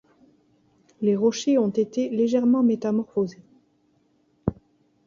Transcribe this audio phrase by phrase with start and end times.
[1.01, 3.43] Les rochers ont été légèrement métamorphosés.